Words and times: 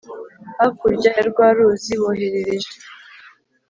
hakurya 0.59 1.09
ya 1.17 1.23
rwa 1.29 1.47
Ruzi 1.55 1.93
boherereje 2.01 2.71